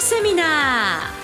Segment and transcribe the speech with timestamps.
[0.00, 1.20] セミナー。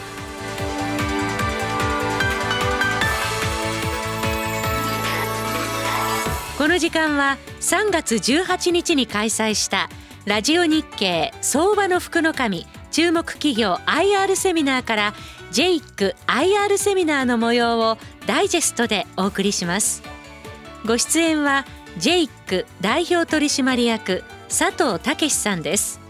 [6.58, 9.88] この時間は3月18日に開催した
[10.24, 15.14] ラジオ日経相場の福の神注目企業 IR セミナーから
[15.52, 20.02] JIC IR セミナーの模様をダイジェストでお送りします。
[20.84, 21.64] ご出演は
[21.98, 26.05] JIC 代表取締役佐藤武さんです。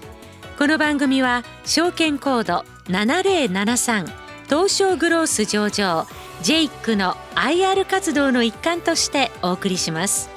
[0.59, 4.06] この番組は証券コード7073
[4.46, 6.06] 東証グロース上場
[6.42, 10.35] JIC の IR 活動の一環としてお送りします。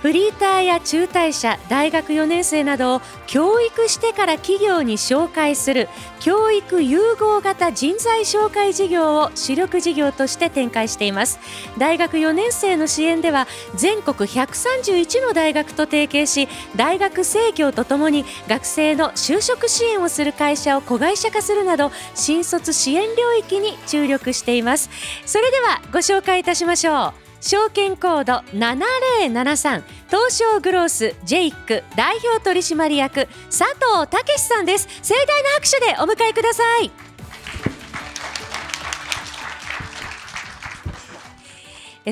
[0.00, 5.88] フリーターや中退者大学4年生などを教育してから企業に紹介する
[6.20, 11.40] 教育融合型人材紹介事業を主力事業として展開しています。
[11.78, 24.90] 大学4年生の支援では全国131の大学と提携し大学生協とともに学生の就職支援をする会社を子会社化するなど新卒支援領域に注力しています。
[25.26, 27.27] それではご紹介いたしましょう。
[27.40, 34.88] 証券コード7073東証グロースジェイク代表取締役佐藤武さんです。
[35.02, 36.90] 盛大な拍手でお迎えください。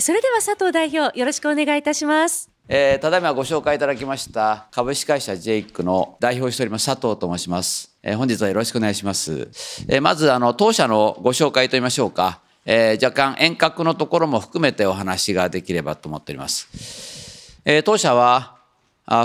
[0.01, 2.51] それでは佐藤代表よろしくお願いいたします。
[2.69, 9.49] えー、ただいまご紹介いただきました株式会社ジェイクの代表しております佐藤と申します、えー、本日はよろしくお願いします、
[9.89, 12.41] えー、まずあの当社のご紹介といいましょうか。
[12.67, 17.57] えー、若干遠隔のところも含めてお話ができればと思っております。
[17.65, 18.57] えー、当社は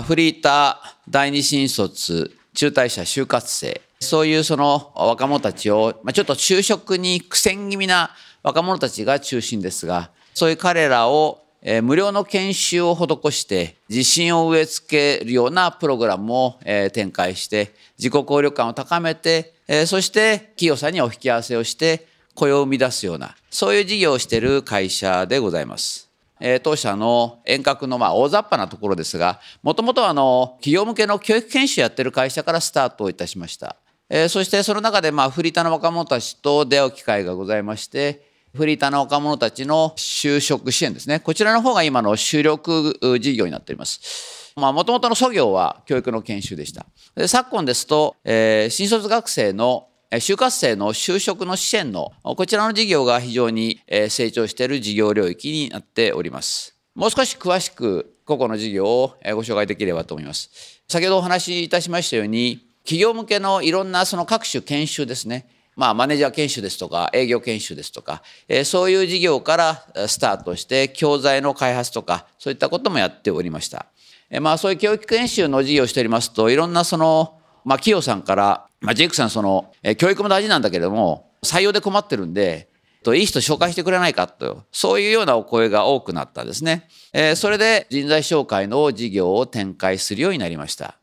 [0.05, 8.11] フリーター、第二新卒、中退者、就活生、そういうその若者たちを、まあ、ちょっと就職に苦戦気味な
[8.43, 26.09] 若者たちが中心ですが、そういう彼らをえー、無料の研修を施して自信を植え付けるようなプログラムを、えー、展開して自己効力感を高めて、えー、そして企業さんにお引き合わせをして雇用を生み出すような、そういう事業をしている会社でございます。
[26.39, 33.75] えー、当社の遠隔のまあ大雑把なところですが、もともとあの企業向けの教育研修やってる会社からスタートいたしました。
[34.09, 38.25] えー、そしてその中でまあフリーターの若者たちと出会う機会がございまして、
[38.55, 41.19] フリーターの若者たちの就職支援ですね。
[41.19, 44.51] こちらの方が今の主力事業になっております。
[44.55, 46.85] まあ、もともとの創業は教育の研修でした。
[47.15, 49.87] で昨今ですと、えー、新卒学生の
[50.19, 53.79] 就活生の就職の支援のこちらの事業が非常に
[54.09, 56.75] 成長している事業領域になっております。
[56.95, 60.81] もう少し詳しく個々の事業をご紹介できればと思います。
[60.87, 65.47] 先ほどお話しいたしましたように企業向けのいろんなその各種研修ですね。
[65.75, 73.85] まあ、マネージャー研修ですとか、営業研修ですとか、えそういう事業からスタートして、教材の開発とか、そういったこともやっておりました。
[74.29, 82.69] えまあ、そういう教育研修の事業をしておりますと、いろんなその、まあ、企業さんから、まあ、ジェイクさん、その、え教育も大事なんだけれども、採用で困ってるんで、
[83.03, 86.87] といい人紹介してくれないかと、そういうようなお声が多くなったんですね。
[87.13, 90.97] えー、それで人材紹介の事業を展開するようになりました。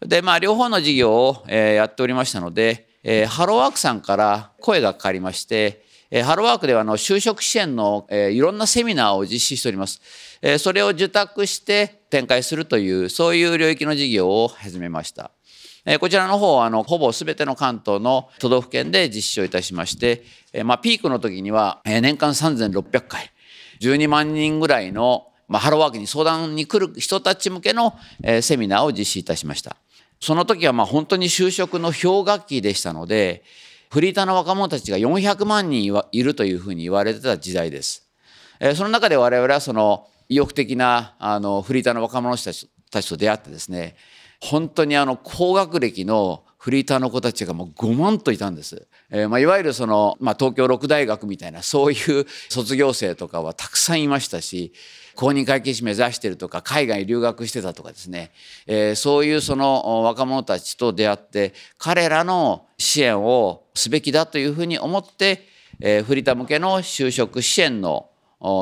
[0.00, 10.00] で、まあ、両方の事業を、えー、やっておりましたので、えー、ハローワークさんから声がかかりまして、えー、ハローワークではあの就職支援の、えー、いろんなセミナーを実施しております。
[10.40, 15.30] えー、それを受託して展開するという、そういう領域の事業を始めました。
[15.98, 20.22] こちらの方あのほぼ全ての関東の都道府県で実施をいたしまして、
[20.64, 23.32] まあ、ピークの時には、年間3600回
[23.80, 27.94] 12万人ぐらいの、ハローワークに相談に来る人たち向けの、
[28.42, 29.76] セミナーを実施いたしました
[30.20, 33.42] その時はまあ本当に就職の氷河期でしたので
[33.90, 38.08] フリーターの若者たちが400万人いるというふうに言われてた時代です。
[38.74, 43.96] その中で我々はその意欲的なあのフリーターの若者たちたちと出会ってですね
[44.42, 48.88] 本当にあの高学歴のフリーターの子たちがもう5万といたんです。
[49.10, 54.72] えー、まあ、いわゆるその、まあ、東京六大学みたいなそういう卒業生とかはたくさんいましたし
[55.14, 58.32] 公認会計士目指してるとか海外留学してたとかですね、
[58.66, 65.46] えー、そういうその若者たちと出会って彼らの支援をすべきだというふうに思って、
[65.78, 68.08] えー、フリーター向けの就職支援の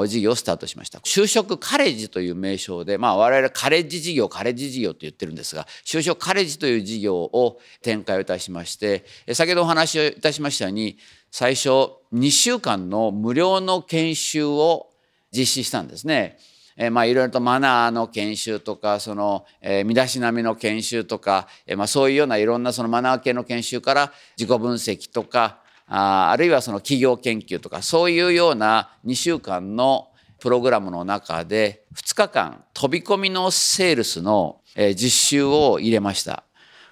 [0.06, 0.98] 事業をスタートしました。
[1.00, 10.98] 就職カレッジという名称で、まあ我々カレッジ事業、カレッジ事業と言ってるんですが、就職カレッジという事業を展開をいたしまして、先ほどお話をいたしましたように、
[11.30, 11.68] 最初
[12.12, 14.90] 2週間の無料の研修を
[15.32, 16.38] 実施したんですね。
[16.76, 25.59] えまあいろいろとマナーの研修とかその、え身だしなみの研修とか、えまあ、そういうようないろんなそのマナー系の研修から自己分析とか
[25.92, 30.08] ああるいはその企業研究とかそういうような2週間の
[30.38, 36.44] プログラムの中で2日間飛び込みのセールスの実習を入れました。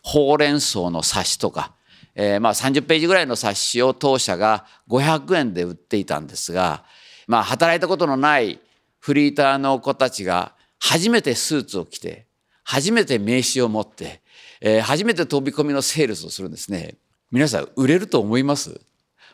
[0.03, 1.73] ほうれん草の冊子とか、
[2.15, 6.85] えー、まあ30ページぐらいの冊子を当社が500円で売っていたんですが、
[7.27, 8.59] まあ働いたことのない
[8.99, 12.27] フリーターの子たちが初めてスーツを着て、
[12.65, 14.23] 初めて名刺を持って、
[14.61, 16.97] えー、初めて飛び込みのセールスをするんですね。
[17.31, 18.81] 皆さん売れると思います？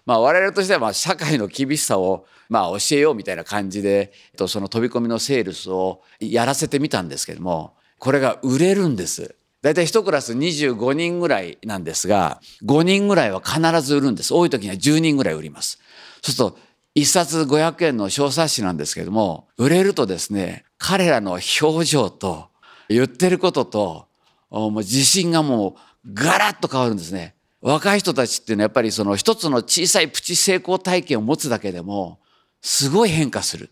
[0.07, 4.13] まあ我々としてはまあ社会の厳しさをまあ教えようみたいな感じで、
[4.47, 9.35] その飛び込みのセールスをやらせてみたんですけども、これが売れるんです。
[9.63, 14.35] だいたい1クラス25人ぐらいなんですが、5人ぐらいは必ず売るんです。
[14.35, 15.79] 多い時には10人ぐらい売ります。
[16.21, 16.59] そうすると、
[16.97, 22.51] 1冊500円の小冊子なんですけども、売れるとですね、彼らの表情と、
[22.91, 24.07] 言ってることと、
[24.51, 27.35] もう自信がもうガラッと変わるんですね。
[27.65, 32.21] 若い人たちっていうのはやっぱりその一つの小さいプチ成功体験を持つだけでも、
[32.61, 33.71] すごい変化する。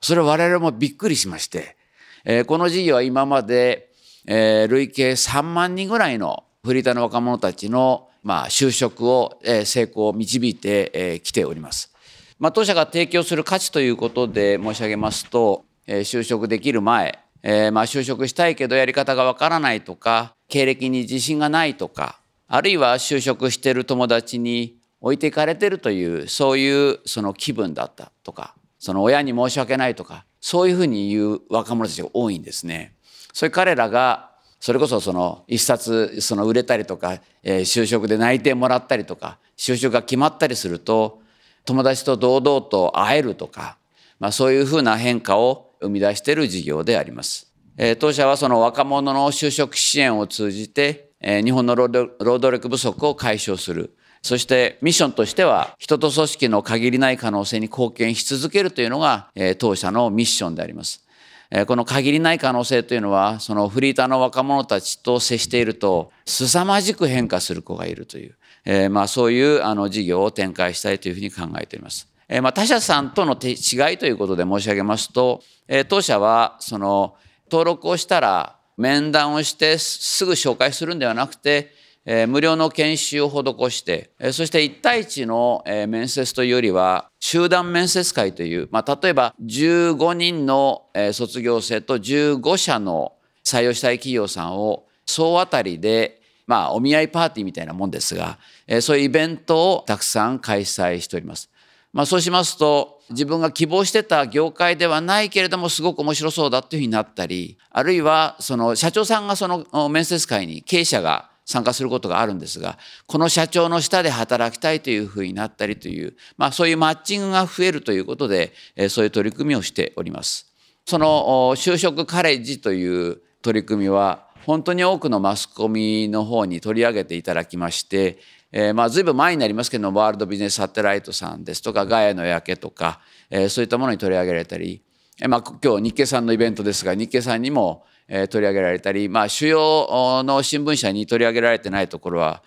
[0.00, 1.76] それは我々もびっくりしまして、
[2.24, 3.90] えー、この事業は今まで、
[4.26, 11.92] えー、累計3万人ぐらいのフリーターの若者たちの、まあ、就職を、えー、成功を導いてき、えー、ております。
[12.38, 32.94] まあ、当社が提供する価値ということで申し上げますと、えー、就職できる前、えー、まあ就職したいけどやり方がわからないとか、経歴に自信がないとか、あるいは就職してる友達に置いていかれてるというそういうその気分だったとかその親に申し訳ないとかそういうふうに言う若者たちが多いんですね。
[33.32, 34.30] そういう彼らが
[34.60, 41.20] それこそその一冊その売れたりとか、えー、就職で内定もらったりとか就職が決まったりすると
[41.64, 43.78] 友達と堂々と会えるとか、
[44.18, 47.52] まあ、そういうふうな変化を生み出している事業であります。
[47.76, 61.04] えー、当社はその若者の就職支援を通じて、日本の労働力不足を解消するそしてミッションとしては人と組織の限りない可能性に貢献し続けるというのが、え当社のミッションであります。
[61.50, 68.34] えこの限りない可能性というのはそのフリーターの若者たちと接していると凄まじく変化する子がいるという、
[68.64, 72.08] えまあ、そういうあの事業を展開したいというふうに考えております。
[72.26, 77.14] えまあ、他社さんとの違いということで申し上げますと、え当社はその
[77.50, 81.72] 登録をしたら面談をしてすぐ紹介するんではなくて
[82.06, 93.12] え無料の研修を施して、えそして1対1の、え面接というよりは、集団面接会という、まあ、例えば15人の、え卒業生と15社の
[93.42, 101.48] 採用したい企業さんを総当たりで、まあ、お見合いパーティーみたいなもんですが、えそういうイベントをたくさん開催しております。
[101.94, 118.52] まあ、そうしますと、自分が希望してた業界ではないけれどもすごく面白そうだっていうふうになったり、あるいはその社長さんがその面接会に経営者が参加することがあるんですがこの社長の下で働きたいというふうになったりという、まあ、そういうマッチングが増えるということで
[118.88, 120.50] そういう取り組みをしております。
[120.86, 128.18] その就職カレッジという取り組みは本当に多くのマスコミの方に取り上げていただきまして、
[128.56, 134.80] えー、まあ随分前になりますけどワールドビジネスサテライトさんですとかガヤの焼けとか、えー、そういったものに取り上げられたり、
[135.20, 142.42] えー、まあ今日日経さんのイベントですが日経さんにも取り上げられたり、まあ、主要の新聞社に取り上げられてないところは、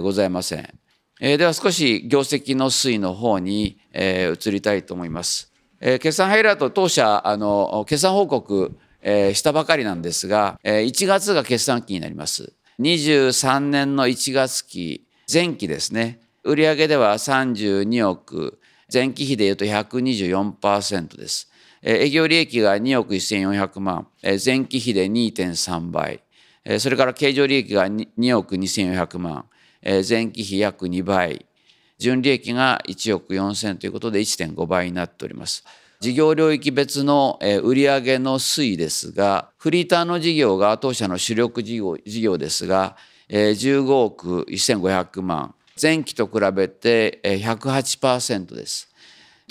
[0.00, 0.78] ございません。
[1.20, 5.52] えでは少し業績の推移の方に、移りたいと思います。
[5.80, 12.54] え決算ハイライト当社あの決算報告、したばかりなんですが、え1月が決算期になります。
[12.80, 18.58] 23年の1月期前期ですね売上では32億
[18.92, 21.48] 前期比でいうと124%です。
[21.82, 26.22] 営業利益が2億1400万、前期比で2.3倍、
[26.78, 29.46] それから経常利益が2億2400万、
[29.82, 31.46] 前期比約2倍、
[31.98, 35.64] 純利益が1億4000ということで1.5倍になっております。
[36.02, 42.96] 事業領域別の売上の推移ですが、フリーターの事業が当社の主力事業事業ですが、
[43.30, 48.92] 15億1500万、前期と比べて108%です。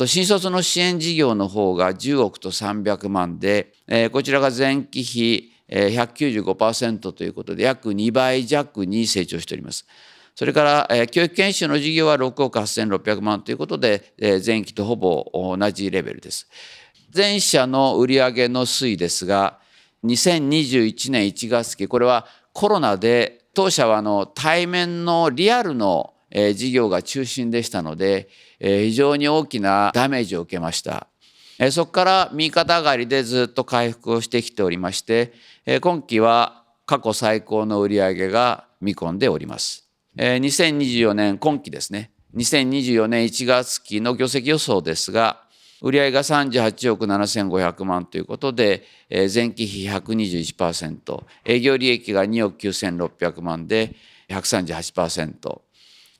[0.06, 3.72] 新卒の支援事業の方が10億と300万で、
[4.12, 9.86] こちらが前期比195%ということで約2倍弱に成長しております。
[10.42, 14.12] それから、教育研修の事業は6億8600万ということで、
[14.44, 16.50] 前期とほぼ同じレベルです。
[17.12, 19.60] 全社の売上の推移ですが、
[20.04, 28.28] 2021年1月期、これはコロナで当社はあの対面のリアルの事業が中心でしたので、
[28.60, 31.06] 非常に大きなダメージを受けました。
[31.70, 35.34] そこから右肩上がりでずっと回復をしてきておりまして、
[35.82, 39.91] 今期は過去最高の売上が見込んでおります。
[40.18, 42.12] 2024年今期ですね。
[42.36, 45.44] 2024年1月期の業績予想ですが、
[45.82, 53.96] 売上が38億7500万ということで、前期比121%、営業利益が2億9600万で
[54.30, 55.62] 138%、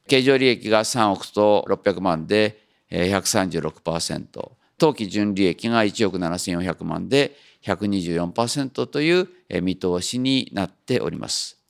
[0.08, 9.30] 経常利益が3億と600万で136%当期純利益が1億7400万で124%という
[9.62, 11.61] 見通しになっております。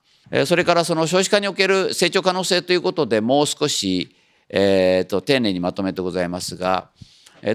[0.45, 4.15] それからその少子化における成長可能性ということでもう少し、
[4.50, 6.89] えー、と丁寧にまとめてございますが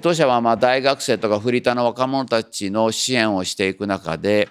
[0.02, 4.48] 当社はま大学生とかフリーターの若者たちの支援をしていく中で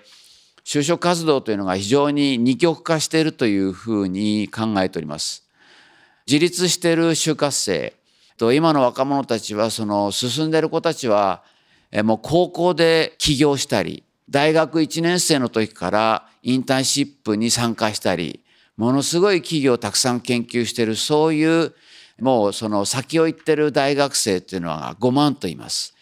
[0.63, 5.46] 就職活動というのが非常に二極化しているというふうに考えております。
[6.25, 7.94] 自立している就活生
[8.38, 11.44] と今の若者たちはその進んでいる子たちは
[12.03, 18.44] もう高校で起業したり大学1年生の時からインターンシップに参加したり
[18.77, 21.74] ものすごい企業をたくさん研究しているそういう
[22.20, 25.94] もうその先を行ってる大学生っていうのは5万と言います。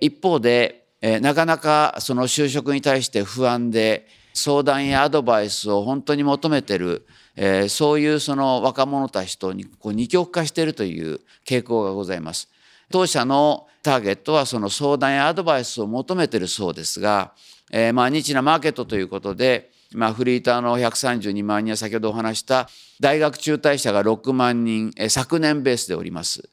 [0.00, 12.48] 一方で、えなかなかその就職に対して不安で相談やアドバイスを本当に求めてる、えそういうその若者たちとこう二極化しているという傾向がございます。
[12.90, 17.32] 当社のターゲットはその相談やアドバイスを求めてるそうですが、
[17.72, 22.68] えー、まあニッチなマーケットということでまあ、フリーターの132万人は先ほどお話した
[23.00, 26.48] 大学中退者が6万人昨年ベースでおります。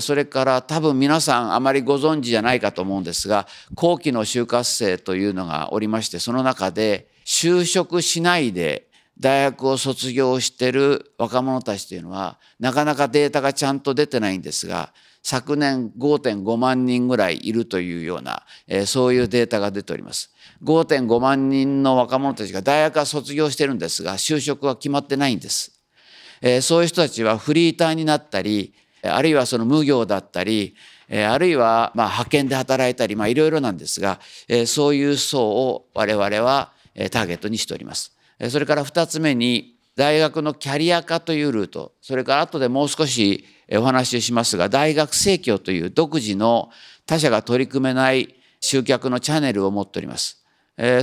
[0.00, 8.86] それから多分皆さんあまりご存知じゃないかと思うんですが後期の就活生というのがおりましてその中で就職しないで
[9.18, 14.92] 大学を卒業してる若者たちというのはなかなかデータがちゃんと出てないんですが
[15.22, 20.32] 昨年5.5万人ぐらいいるというような、えそういうデータが出ております。
[20.64, 25.72] 5.5万人の若者たちが大学は卒業してるんですが就職は決まってないんです。
[26.40, 30.74] えそういう人たちはフリーターになったりあるいはその無業だったり
[31.08, 34.20] あるいはま派遣で働いたりいろいろなんですが
[34.66, 36.72] そういう層を我々は
[37.10, 38.16] ターゲットにしております。
[38.50, 46.70] それから2つ目に大学のキャリア化というルートそれから後でもう少しお話ししますが大学生協という独自の
[47.06, 50.42] 他社が取り組めない集客のチャンネルを持っております。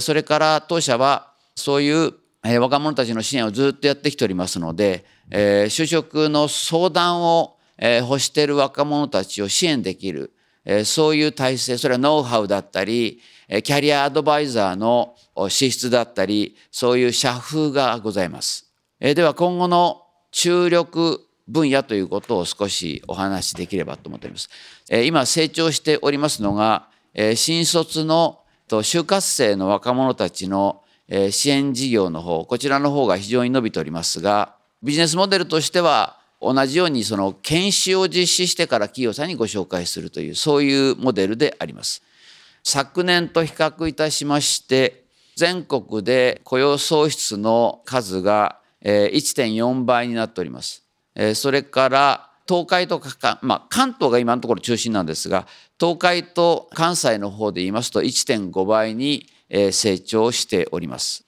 [0.01, 10.33] それから当社はそういう若者たちの支援をずっとやってきておりますので就職の相談を欲している若者たちを支援できる
[10.85, 15.15] そういう体制それはノウハウだったりキャリアアドバイザーの
[15.49, 18.68] 資質だったりそういう社風がございます。
[19.01, 24.49] えでは今後の注力分野ということを少しお話しできればと思っております。
[24.89, 30.83] え今成長しておりますのがえ新卒の就活生の若者たちの
[31.31, 42.03] 支援事業の方こちらの方が非常に伸びておりますがビジネスモデルとしては同じようにその研修を実施してから企業さんにご紹介するというそういうモデルであります。
[42.63, 50.83] 昨年と比較いたしまして全国で雇用創出の数が1.4倍になっております。
[51.35, 55.45] それから東海とか、まあ、関東が今のところ中心なんですが
[55.79, 61.25] 東海と関西の方で言いますと1.5倍に成長しております。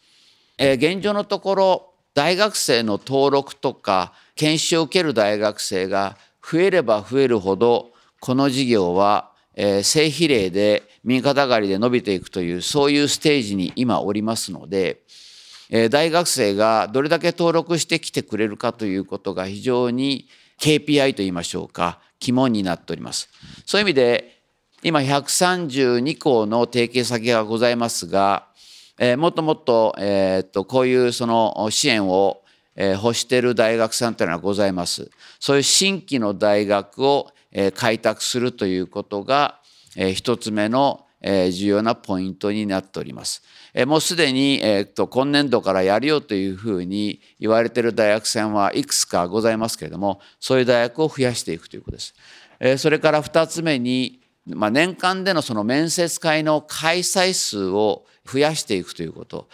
[0.58, 15.02] 現状のところ大学生の登録とか研修を受ける大学生が増えれば増えるほどこの事業は正比例で右肩上がりで伸びていくというそういうステージに今おりますので
[15.90, 20.28] 大学生がどれだけ登録してきてくれるかということが非常に
[20.60, 23.30] KPI といいましょうか肝になっております。
[23.66, 24.42] そういう意味で
[24.84, 28.48] 今132校の提携先がございますが、
[29.18, 32.42] もっともっと,、え、っとこういうその支援を、
[32.78, 35.12] 欲している大学さんというのはございます。
[35.40, 37.30] そういう新規の大学を、
[37.76, 39.60] 開拓するということが、
[40.14, 43.44] 一つ目の、重要なポイントになっております。
[43.74, 52.14] え、もうすでに、えー、っと今年度からやるよというふうに言われている大学さんはいくつかございますけれどもそういう大学を増やしていくということです。
[52.60, 59.48] え、それから2つ目にまあ、年間でのその面接会の開催数を増やしていくということ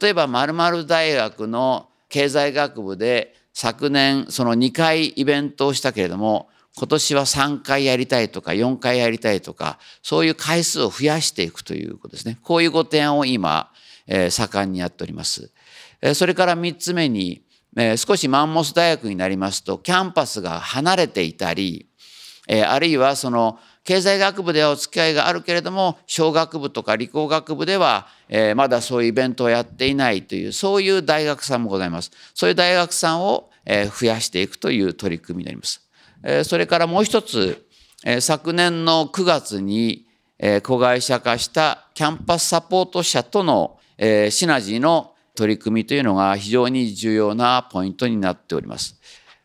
[0.00, 12.38] 例えば〇〇大学の経済学部で昨年その2回イベントをしたけれども今年は3回やりたいとか4回やりたいとかそういう回数を増やしていくということですね。
[12.42, 13.70] こういうご提案を今、
[14.06, 15.52] えー、盛んにやっております。
[16.02, 17.42] えー、それから3つ目に、
[17.76, 21.88] えー、少しマンモス大学になりますとキャンパスが離れていたり、
[22.48, 32.10] えー、あるいはその経済学部ではお付き合いがあるけれども小学部とか理工学部では、えー、まだそういうイベントをやっていないというそういう大学さんもございます。
[32.34, 35.83] そういう大学さんを、えー、増やしていくという取り組みになります、
[36.44, 37.66] それからもう一つ、
[38.20, 40.06] 昨年の9月に、
[40.62, 43.78] 子会社化したキャンパスサポート社との、
[44.30, 49.00] シナジーの取り組みというのが非常に重要なポイントになっております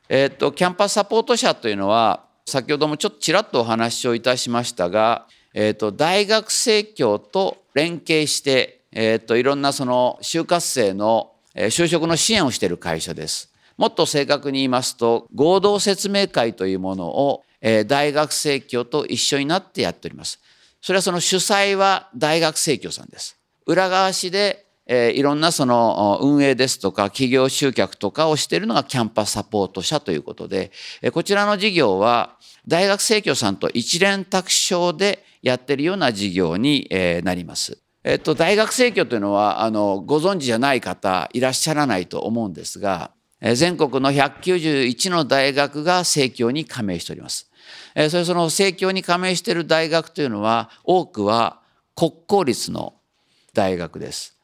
[0.08, 13.54] えっ、と、キャンパスサポート者というのは、先ほどもちょっとちらっとお話をいたしましたが、えっ、と、大学生協と連携して、えっ、と、いろんなその就活生の就職の支援をしている会社です。
[13.80, 20.40] もっと正確に言いますと、合同説明会というものをえ大学生協と一緒になってやっております。
[20.82, 23.38] それはその主催は大学生協さんです。
[23.66, 30.72] 裏側しでえいろんなその運営ですとか企業集客とかをしているのがキャンパスサポート社ということで、
[31.02, 37.78] えこちらの事業は大学生協さんと一連卓賞でやってるような事業に、えなります。
[38.04, 47.50] えっと、大学生協というのは、あの、ご存知じゃない方いらっしゃらないと思うんですが、全国の191の大学が生協に加盟しております。
[48.10, 51.62] それその生協に加盟している大学というのは、多くは
[51.96, 52.93] 国公立の
[53.53, 54.36] 大学です。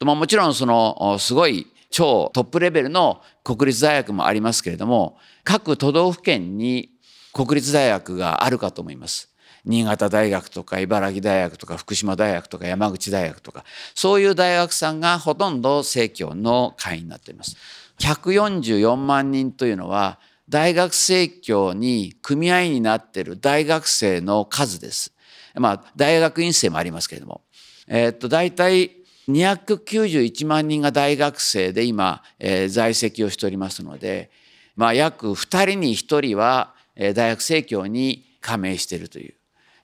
[0.00, 6.90] まあ、もちろんそのすごい超トップレベルの国立大学もありますけれども各都道府県に
[7.32, 9.28] 国立大学があるかと思います。
[9.64, 17.56] 新潟大学とか茨城大学とか福島大学とか山口大学とかそういう大学さんがほとんど生協の会員になっています。
[17.98, 20.18] 144万人というのは
[20.48, 25.12] 大学生協に組合になっている大学生の数です。
[25.54, 27.42] まあ大学院生もありますけれども。
[27.88, 34.30] えー、っと大体291万人が大学生で今、えー、在籍をしておりますので、
[34.76, 39.34] まあ、約2人に1人は、大学生協に加盟しているという、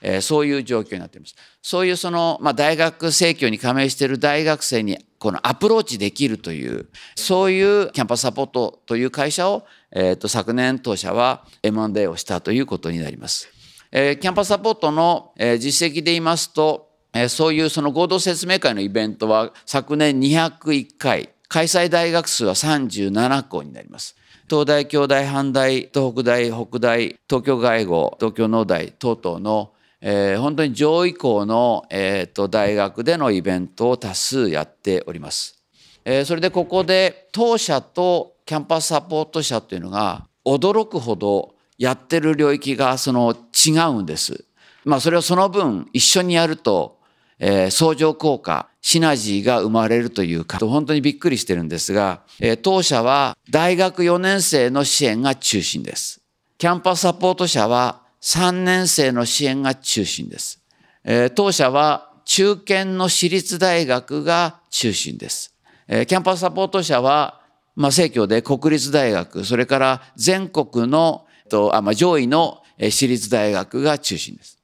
[0.01, 1.35] えー、そういう状況になっています。
[1.63, 13.49] そういうその、まあ、大学生協に加盟している大学生にこのアプローチできるというそういうキャンパスサポートという会社を、えー、と昨年当社は M&A をしたということになります。
[13.91, 16.89] えー、キャンパスサポートの、えー、実績で言いますと
[17.29, 24.15] そういうその合同説明会のイベントは昨年201回、開催大学数は37校になります。
[24.49, 35.63] 東大、京大、阪大、東北大、北大、東京外語、東京農大等々の、えー、本当に上位校の、えーと、大学でのイベントを多数やっております。
[36.05, 43.35] えー、それでここで当社とキャンパスサポート社というのが驚くほどやってる領域がその
[43.67, 44.45] 違うんです。
[44.85, 46.99] まあそれをその分一緒にやると
[47.41, 56.21] えー、相乗効果、シナジーが生まれるというか、本当にびっくりしてるんですが、えー、当社は大学4年生の支援が中心です。
[56.59, 60.61] キャンパスサポート社は3年生の支援が中心です。
[61.05, 65.55] えー、当社は中堅の私立大学が中心です。
[65.87, 67.41] えー、キャンパスサポート社は、
[67.77, 74.59] まあ、生協で国立大学、それから全国の、とあまあ、上位の私立大学が中心です。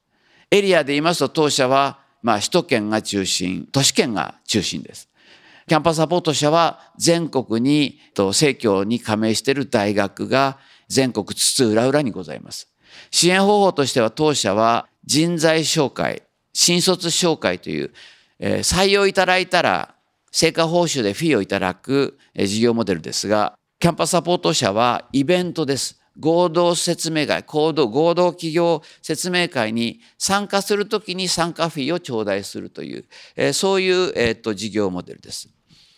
[0.51, 5.07] エリアで言いますと当社はまあ、首都圏が中心、都市圏が中心です。
[5.67, 12.67] キャンパスサポート社は全国に、政教に加盟している大学が全国津々浦々にございます。
[13.11, 17.91] 支援方法としては当社は人材紹介、新卒紹介という、
[18.39, 19.95] えー、採用いただいたら
[20.31, 26.01] 成果報酬でフィーをいただく、えー、事業モデルですが、キャンパスサポート社はイベントです。
[26.17, 33.05] 合同説明会、合同、合同企業説明会に参加するときに参加フィーを頂戴するという、
[33.35, 35.54] えー、そういう、えー、と事業モデルです。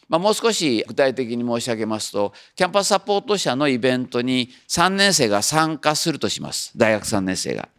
[0.10, 6.72] まあ、もう少し具体的に申し上げますと、キャンパスサポート社のイベントに3年生が参加するとします。
[6.78, 7.70] 大学3年生が。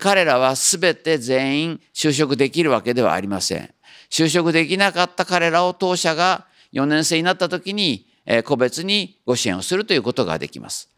[0.00, 3.70] 彼らは全て全員就職できるわけではありません。
[4.10, 8.06] 就職できなかった彼らを当社が4年生になった時に
[8.44, 10.90] 個別にご支援をするということができます。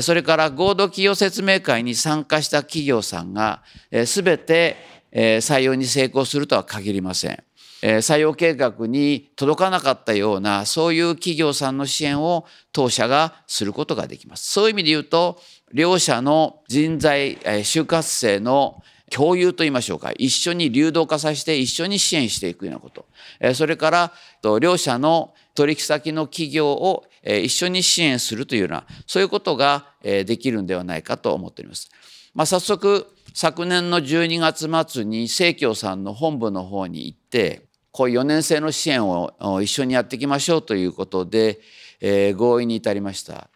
[0.00, 4.76] それから合同企業説明会に参加した企業さんが全て
[5.12, 7.42] 採用に成功するとは限りません。
[7.82, 14.48] 採用計画に届かなかったようなそういう企業さんの支援を当社がすることができます。
[14.48, 15.40] そういう意味で言うと
[15.72, 23.04] 両者の人材就活生の共有と言いましょうか一緒に流動化させて一緒に支援していくようなこと
[23.54, 24.12] それから
[24.60, 31.90] 両者の取引先の企業を一緒に支援するというようなそういうことができるんではないかと思っております。
[32.34, 41.60] まあ、早速昨年の12月末に生協さんの本部の方に行ってこういう4年生の支援を一緒にやっていきましょうということで、
[42.00, 43.48] え合意に至りました。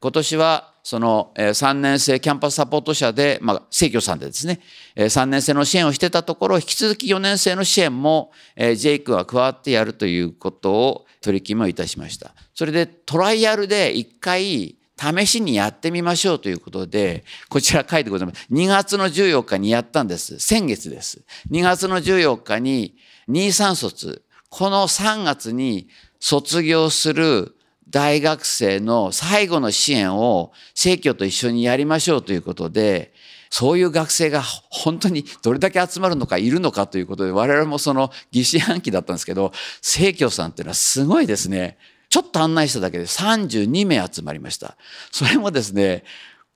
[0.00, 4.60] 今年はその3年生キャンパスサポート社で、まあ、生協さんでですね、
[4.96, 12.34] 3年生の支援をしてたところ、引き続き4年生の支援も、ジェイクは加わってやるということを取り決めをいたしました。
[12.54, 18.46] それでトライアルで一回試しにやってみましょうということで、こちら書いてございます。
[18.52, 20.38] 2月の14日にやったんです。
[20.38, 21.22] 先月です。
[21.50, 22.94] 2月の14日に
[23.28, 25.88] 23卒、この3月に
[26.20, 27.56] 卒業する
[27.90, 33.12] 大学生の最後の支援を生協と一緒にやりましょうということで、
[33.50, 41.78] そういう学生が本当にどれだけ集まるのかいるのかということで、我々もその疑心暗鬼だったんですけど、生協さんっていうのはすごいですね。
[42.08, 44.76] ちょっと案内しただけで32名集まりました。
[45.12, 46.04] それもですね、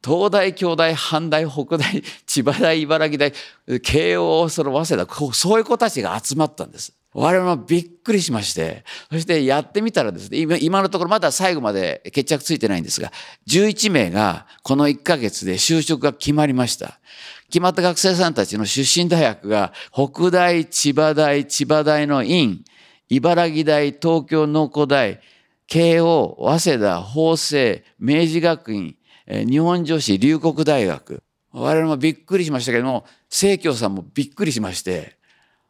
[0.04, 3.32] 東大、京大、阪大、北大、千葉大、茨城大、
[3.80, 6.94] 慶応、その早稲田、そういう子たちが集まったんです。
[7.14, 13.10] 我々もびっくりしまして、そしてやってみたらですね、今のところまだ最後まで決着ついてないんですが、
[13.48, 17.00] 11名がこの1ヶ月で就職が決まりました。
[17.48, 22.62] 決まった学生さんたちの出身大学が、北大、千葉大、千葉大の院、
[23.08, 25.20] 茨城大、東京農工大、
[25.66, 28.94] 慶応、早稲田、法政、明治学院、
[29.28, 31.22] 日本女子龍谷大学。
[31.52, 35.18] 我々もびっくりしましたけども、清京さんもびっくりしまして、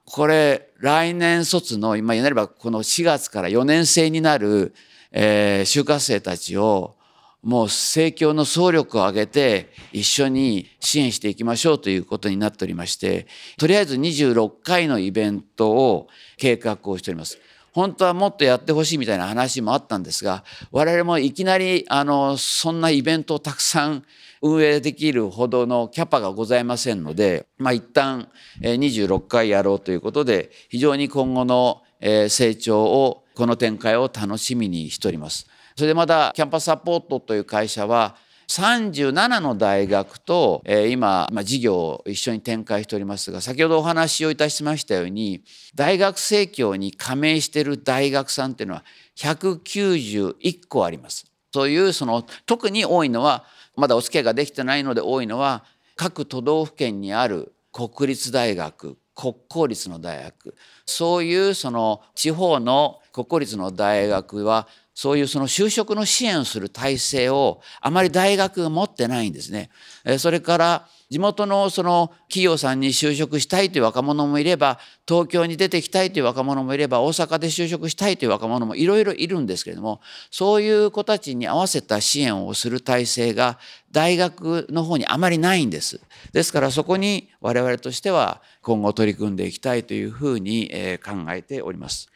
[0.05, 4.75] これ来年卒の今言えればこの4月から4年生になる、
[5.13, 6.97] えー、就活生たちを
[7.43, 13.27] もう政教の総力を挙げて一緒に支援していきましょうということになっておりまして
[13.59, 17.39] とりあえず26回のイベントを計画をしております。
[17.79, 24.03] 本当はもっとやってほしいみたいな話もあったんですが我々もいきなりあのそんなイベントをたくさん
[24.43, 28.31] 運営できるほどのキャパがございませんので、まあ、一旦
[28.63, 35.47] 26回やろうということで非常に今後の成長をこの展開を楽しみにしております。
[35.77, 38.17] それでまだキャンパスサポートという会社は
[38.49, 45.43] 37の大学と、え今、ま事業を一緒に展開しておりますが先ほどお話をいたしましたように
[45.75, 48.85] 大学生協に加盟している大学さんっていうのは
[49.17, 51.27] 191個あります。
[51.53, 53.45] そういうその特に多いのは
[53.77, 55.65] まだお付き合いができてないので多いのは
[55.97, 60.55] 各都道府県にある国立大学国公立の大学
[60.87, 69.71] そういうその地方の国公立の大学はそういうその就職の支援をする体制をあまり大学が持ってないんですね。
[70.19, 80.01] それから地元のその企業さんに就職したいという若者もいれば東京に出てきたいという若者もいれば大阪で就職したいという若者もいろいろいるんですけれども
[80.33, 83.61] そういう子たちに合わせた支援をする体制が
[83.93, 86.01] 大学の方にあまりないんです。
[86.33, 90.73] ですからそこに我々としては今後取り組んでいきたいというふうに
[91.05, 92.11] 考えております。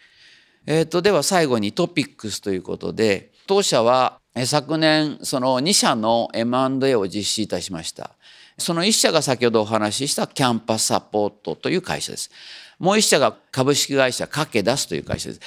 [0.66, 8.12] えーと、では最後にトピックスということで当社は昨年その2社の M&A を実施いたしました。
[8.58, 12.30] その1社が先ほどお話ししたキャンパスサポートという会社です。
[12.78, 15.40] もう1社が株式会社かけ出すという会社です。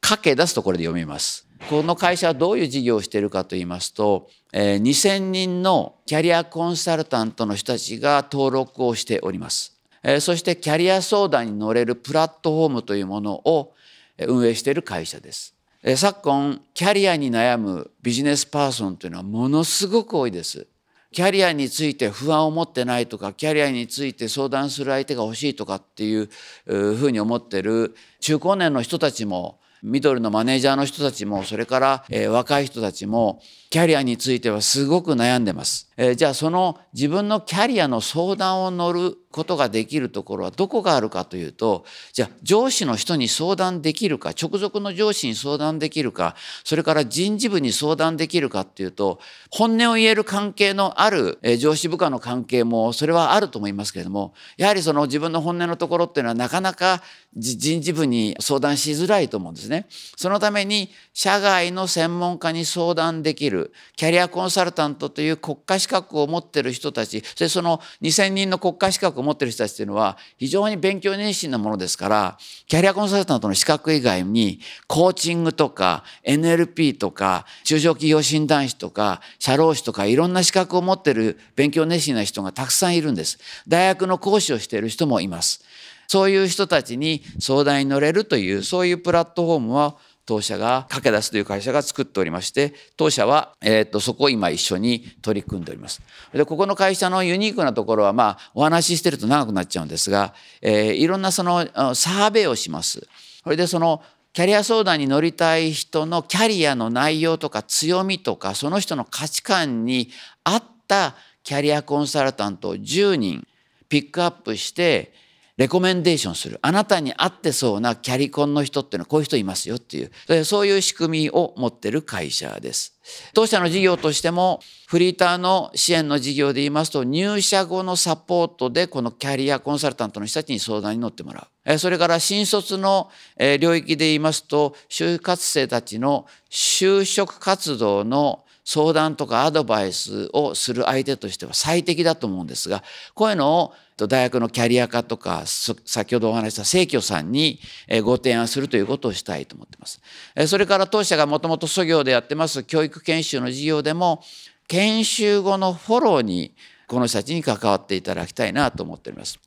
[0.00, 1.46] かけ出すとこれで読みます。
[1.70, 9.74] この会社はどういう事業をしているかと言いますと、え2000人のキャリアコンサルタントの人たちが登録をしております。
[10.02, 13.72] えそしてキャリア相談に乗れるプラットフォームというものを
[14.18, 15.54] 運営している会社です。
[15.96, 20.66] 昨今キャリアに悩むビジネスパーソンというのはものすごく多いです。
[21.12, 26.28] キャリアについて不安を持ってないとかキャリアについて相談する相手が欲しいとかっていう
[26.66, 35.85] ふうに思ってる中高年の人たちもミドルのマネージャーの人たちもそれから、え若い人たちもキャリアについてはすごく悩んでます。
[35.96, 57.02] えじゃあその自分のキャリアの相談を乗ることができるところはどこがあるかというとじゃあ上司の人に相談できるか直属の上司に相談できるかそれから人事部に相談できるかっていうと本音を言える関係のあるえ上司部下の関係もそれはあると思いますけれどもやはりその自分の本音のところっていうのはなかなか
[57.36, 59.86] 人事部に相談しづらいと思うんですね。
[60.16, 83.38] そのために社外の専門家に相談できるキャリアコンサルタントという国家資格を持ってる人たちそしてその2,000人の国家資格を持ってる人たちというのは非常に勉強熱心なものですからキャリアコンサルタントの資格以外にコーチングとか NLP とか中小企業診断士とか社労士とかいろんな資格を持ってる勉強熱心な人がたくさんいるんです。
[83.68, 85.62] 大学の講師をしている人もいます。
[86.08, 89.96] そういう人たちに相談に乗れるというそういうプラットフォームは
[90.26, 96.02] 当社が駆け出すという会社が作っておりまして当社は、えーと、そこを今一緒に取り組んでおります。
[96.32, 103.06] でここの会社のユニークなところはまあお話ししてると長くなっちゃうんですが、えー、いろんなそのサーベイをします。
[103.44, 110.10] それでそのキャリア相談に乗りたい人のキャリアの内容とか強みとかその人の価値観に
[110.44, 113.46] 合ったキャリアコンサルタントを10人
[113.88, 115.14] ピックアップして
[115.56, 116.58] レコメンデーションする。
[116.60, 122.92] あなたに合ってそうなキャリコンの人っていうのはこういう人いますよっていう、そういう仕組みを持ってる会社です。
[123.32, 131.78] 当社の事業としても、フリーターの支援の事業で言いますと、入社後のサポートでこのキャリアコンサルタントの人たちに相談に乗ってもらう。
[131.78, 133.10] それから新卒の
[133.58, 142.82] 領域で言いますと、就活生たちの就職活動の相談とかアドバイスをする相手としては最適だと思うんですが、
[143.14, 147.60] こういうのを大学のキャリア科とか、先ほどお話した生協さんに
[148.04, 150.02] ご提案するということをしたいと思っています。
[150.48, 154.22] それから当社がもともと卒業でやってます教育研修の事業でも、
[154.68, 156.54] 研修後のフォローに
[156.86, 159.38] この人たちに関わっていただきたいなと思っております。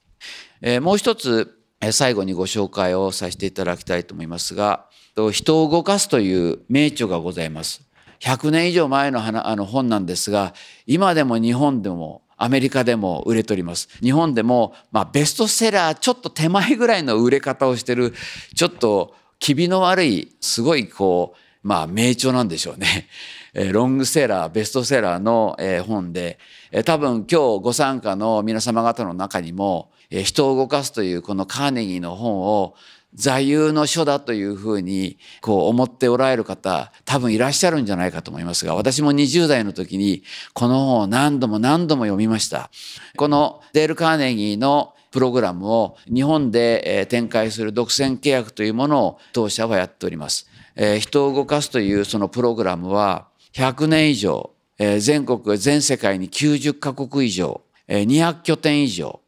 [0.81, 1.55] もう一つ、
[1.91, 4.87] 最後にご紹介をさせていただきたいと思いますが、
[5.31, 7.81] 人を動かすという名著がございます。
[8.19, 10.53] 100年以上前のあの本なんですが、
[10.87, 13.89] 今でも日本でもアメリカでも売れております。
[14.01, 18.13] 日本でも、まあ、ベストセラーちょっと手前ぐらいの売れ方をしてる、
[18.55, 23.07] ちょっと気味の悪い、すごいこう、まあ、名著なんでしょうね。
[23.53, 26.39] えロングセラー、ベストセラーのえ本で、
[26.71, 32.75] え多分今日ご参加の皆様方の中にも、え人を動かすというこのカーネギーの本を
[33.13, 42.69] 座右の書だというふうにこう思っておられる方多分いらっしゃるんじゃないかと思いますが私も20代の時にこの本を何度も何度も読みました
[43.17, 50.47] このデール・カーネギーのプログラムを日本で展開する独占契約というものを当社はやっております。
[50.99, 59.19] 人を動かすというそのプログラムは100年以上全国全世界に90カ国以上200拠点以上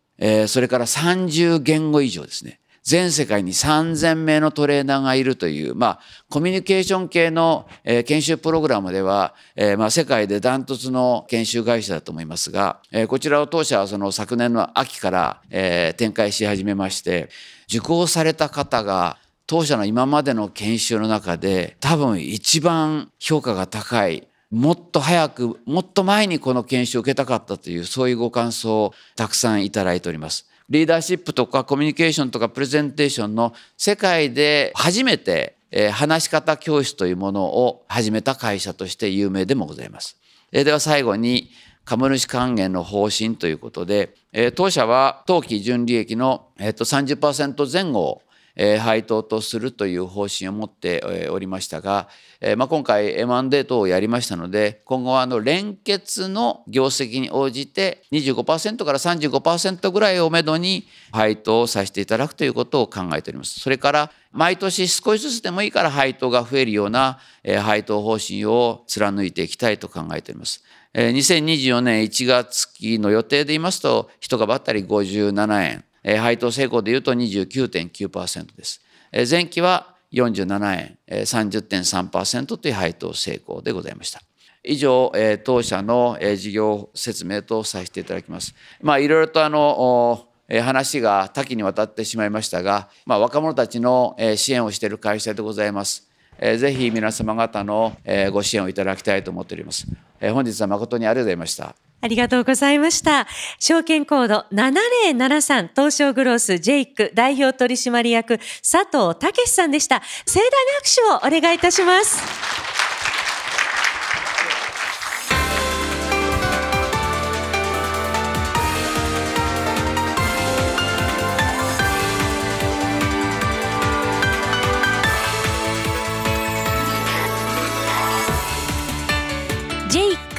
[0.47, 17.29] それから30言語以上ですね全世界に3000名のトレーナーがいるという、まあ、コミュニケーション系の、えー、研修プログラムでは、えー、まあ、世界でダントツの研修会社だと思いますが、えー、こちらを当社はその昨年の秋から、え展開し始めまして、
[17.67, 30.50] 受講された方が当社の今までの研修の中で多分一番評価が高いもっと早く、もっと前にこの研修を受けたかったという、そういうご感想をたくさんいただいております。
[30.71, 35.57] リーダーシップとかコミュニケーションとかプレゼンテーションの世界で初めて
[35.91, 40.15] 話し方教室というものを始めた会社として有名でもございます。
[40.53, 41.49] では最後に
[41.83, 44.15] 株主還元の方針ということで、
[44.55, 48.21] 当社は当期純利益の30%前後を
[48.55, 52.09] 配当とするという方針を持っておりましたが、
[52.57, 63.59] まあ、今回 M&A 等をやりましたので今後はあの連結の業績に応じて25%から35%ぐらいをめどに配当をさせていただくということを考えております。
[63.59, 70.63] それから毎年少しずつでもいいから配当が増えるような配当方針を貫いていきたいと考えております。
[70.93, 78.81] 2024年1月期の予定で言いますと1株当たり57円配当成功でいうと29.9%です。
[79.29, 84.21] 前期は47円30.3%という配当成功でございました。
[84.63, 85.11] 以上、
[85.43, 88.53] 当社の事業説明とさせていただきます。
[88.81, 90.27] まあ、いろいろとあの
[90.61, 96.09] 話が多岐にわたってしまいましたが、まあ、若者たちの支援をしている会社でございます。
[96.39, 97.95] ぜひ皆様方の
[98.31, 99.87] ご支援をいただきたいと思っております。
[100.19, 101.90] 本日は誠にありがとうございました。
[102.01, 103.27] ありがとうございました。
[103.59, 110.01] 証券コード7073東証グロースジェイク代表取締役佐藤武さんでした。
[110.25, 112.61] 盛大な拍手をお願いいたします。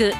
[0.02, 0.12] ク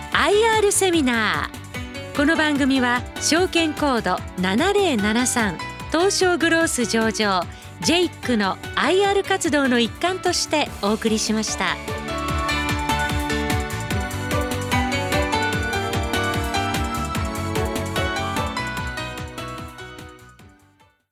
[0.72, 5.58] セミナーこの番組は証券コード7073
[5.90, 7.42] 東証グロース上場
[7.82, 12.21] ジェイクの IR 活動の一環としてお送りしました。